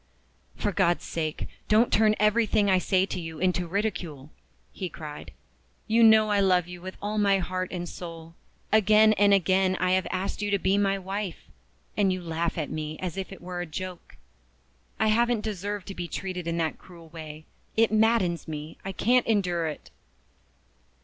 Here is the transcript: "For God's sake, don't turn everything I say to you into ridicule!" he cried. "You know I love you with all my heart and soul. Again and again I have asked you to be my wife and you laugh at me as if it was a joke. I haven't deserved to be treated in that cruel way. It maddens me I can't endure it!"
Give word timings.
"For 0.55 0.71
God's 0.71 1.03
sake, 1.03 1.47
don't 1.67 1.93
turn 1.93 2.15
everything 2.19 2.71
I 2.71 2.79
say 2.79 3.05
to 3.05 3.19
you 3.19 3.37
into 3.37 3.67
ridicule!" 3.67 4.31
he 4.71 4.89
cried. 4.89 5.31
"You 5.85 6.01
know 6.03 6.29
I 6.31 6.39
love 6.39 6.67
you 6.67 6.81
with 6.81 6.97
all 7.03 7.19
my 7.19 7.37
heart 7.37 7.71
and 7.71 7.87
soul. 7.87 8.33
Again 8.71 9.13
and 9.13 9.31
again 9.31 9.75
I 9.79 9.91
have 9.91 10.07
asked 10.09 10.41
you 10.41 10.49
to 10.49 10.57
be 10.57 10.75
my 10.75 10.97
wife 10.97 11.43
and 11.95 12.11
you 12.11 12.19
laugh 12.19 12.57
at 12.57 12.71
me 12.71 12.97
as 12.97 13.15
if 13.15 13.31
it 13.31 13.41
was 13.43 13.61
a 13.61 13.65
joke. 13.67 14.17
I 14.99 15.09
haven't 15.09 15.41
deserved 15.41 15.87
to 15.89 15.93
be 15.93 16.07
treated 16.07 16.47
in 16.47 16.57
that 16.57 16.79
cruel 16.79 17.09
way. 17.09 17.45
It 17.77 17.91
maddens 17.91 18.47
me 18.47 18.79
I 18.83 18.93
can't 18.93 19.27
endure 19.27 19.67
it!" 19.67 19.91